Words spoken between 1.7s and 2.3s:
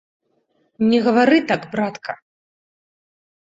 братка!